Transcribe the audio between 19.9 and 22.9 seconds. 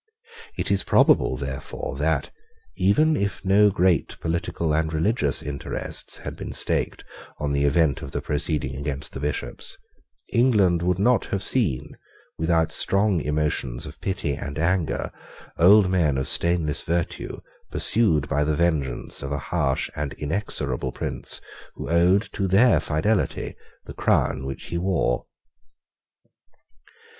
and inexorable prince who owed to their